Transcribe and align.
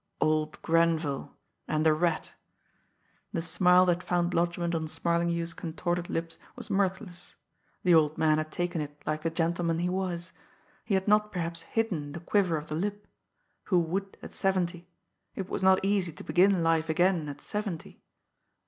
Old 0.19 0.59
Grenville 0.63 1.37
and 1.67 1.85
the 1.85 1.93
Rat! 1.93 2.33
The 3.33 3.41
smile 3.43 3.85
that 3.85 4.01
found 4.01 4.33
lodgment 4.33 4.73
on 4.73 4.87
Smarlinghue's 4.87 5.53
contorted 5.53 6.09
lips 6.09 6.39
was 6.55 6.71
mirthless. 6.71 7.35
The 7.83 7.93
old 7.93 8.17
man 8.17 8.39
had 8.39 8.51
taken 8.51 8.81
it 8.81 8.99
like 9.05 9.21
the 9.21 9.29
gentleman 9.29 9.77
he 9.77 9.89
was. 9.89 10.31
He 10.85 10.95
had 10.95 11.07
not 11.07 11.31
perhaps 11.31 11.61
hidden 11.61 12.13
the 12.13 12.19
quiver 12.19 12.57
of 12.57 12.65
the 12.65 12.73
lip 12.73 13.05
who 13.65 13.79
would 13.79 14.17
at 14.23 14.31
seventy! 14.31 14.87
It 15.35 15.49
was 15.49 15.61
not 15.61 15.79
easy 15.85 16.11
to 16.13 16.23
begin 16.23 16.63
life 16.63 16.89
again 16.89 17.29
at 17.29 17.39
seventy! 17.39 18.01